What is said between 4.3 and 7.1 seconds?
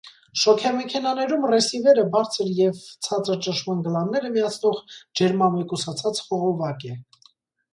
միացնող ջերմամեկուսացած խողովակ է։